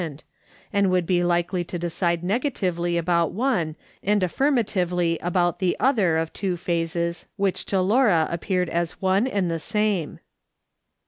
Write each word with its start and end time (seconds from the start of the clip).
SOLOMON 0.01 0.09
SMITH 0.17 0.21
LOOKING 0.23 0.33
ON 0.33 0.69
and 0.81 0.89
would 0.91 1.05
be 1.05 1.23
likely 1.23 1.63
to 1.63 1.77
decide 1.77 2.23
negatively 2.23 2.97
about 2.97 3.33
one, 3.33 3.75
and 4.01 4.23
affirmatively 4.23 5.19
about 5.21 5.59
the 5.59 5.77
other 5.79 6.17
of 6.17 6.33
two 6.33 6.57
phases 6.57 7.27
which 7.35 7.67
to 7.67 7.79
Laura 7.79 8.27
appeared 8.31 8.69
as 8.69 8.99
one 8.99 9.27
and 9.27 9.51
the 9.51 9.59
same. 9.59 10.17